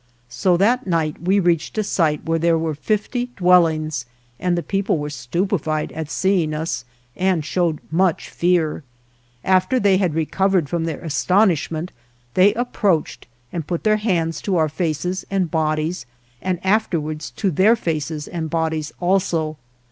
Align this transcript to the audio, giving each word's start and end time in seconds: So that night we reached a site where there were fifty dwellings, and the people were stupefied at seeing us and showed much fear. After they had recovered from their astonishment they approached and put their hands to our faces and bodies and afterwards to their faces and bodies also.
So 0.29 0.57
that 0.57 0.87
night 0.87 1.21
we 1.21 1.39
reached 1.39 1.77
a 1.77 1.83
site 1.83 2.23
where 2.25 2.39
there 2.39 2.57
were 2.57 2.73
fifty 2.73 3.27
dwellings, 3.37 4.07
and 4.39 4.57
the 4.57 4.63
people 4.63 4.97
were 4.97 5.11
stupefied 5.11 5.91
at 5.91 6.09
seeing 6.09 6.55
us 6.55 6.85
and 7.15 7.45
showed 7.45 7.77
much 7.91 8.27
fear. 8.27 8.83
After 9.43 9.79
they 9.79 9.97
had 9.97 10.15
recovered 10.15 10.67
from 10.67 10.85
their 10.85 11.01
astonishment 11.01 11.91
they 12.33 12.51
approached 12.55 13.27
and 13.53 13.67
put 13.67 13.83
their 13.83 13.97
hands 13.97 14.41
to 14.41 14.57
our 14.57 14.69
faces 14.69 15.23
and 15.29 15.51
bodies 15.51 16.07
and 16.41 16.59
afterwards 16.65 17.29
to 17.35 17.51
their 17.51 17.75
faces 17.75 18.27
and 18.27 18.49
bodies 18.49 18.91
also. 18.99 19.55